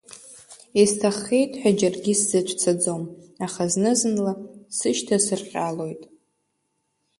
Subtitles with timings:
[0.81, 3.03] Исҭаххеит ҳәа џьаргьы сзацәцаӡом,
[3.45, 4.33] аха зны-зынла
[4.77, 6.01] сышьҭа сырҟьалоит!